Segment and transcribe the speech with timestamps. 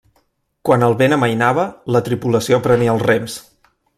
[0.67, 3.37] Quan el vent amainava, la tripulació prenia els rems.